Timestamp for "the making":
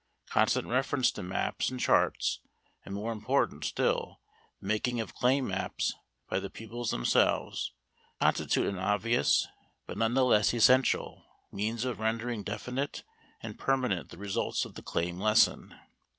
4.59-4.99